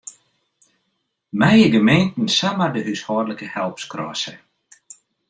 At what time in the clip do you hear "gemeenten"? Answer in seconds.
1.75-2.27